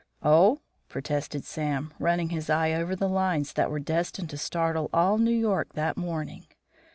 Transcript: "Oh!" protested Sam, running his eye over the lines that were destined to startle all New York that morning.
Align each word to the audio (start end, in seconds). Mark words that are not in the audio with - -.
"Oh!" 0.23 0.61
protested 0.89 1.45
Sam, 1.45 1.93
running 1.99 2.29
his 2.29 2.49
eye 2.49 2.71
over 2.73 2.95
the 2.95 3.07
lines 3.07 3.53
that 3.53 3.69
were 3.69 3.77
destined 3.79 4.31
to 4.31 4.37
startle 4.39 4.89
all 4.91 5.19
New 5.19 5.29
York 5.29 5.73
that 5.73 5.95
morning. 5.95 6.47